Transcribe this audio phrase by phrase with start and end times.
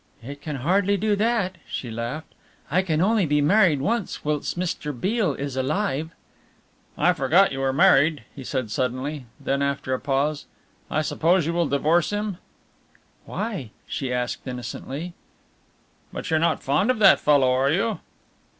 [0.23, 2.33] "It can hardly do that," she laughed,
[2.71, 4.99] "I can only be married once whilst Mr.
[4.99, 6.09] Beale is alive."
[6.97, 10.47] "I forgot you were married," he said suddenly, then after a pause,
[10.89, 12.37] "I suppose you will divorce him?"
[13.27, 15.13] "Why?" she asked innocently.
[16.11, 17.99] "But you're not fond of that fellow, are you?"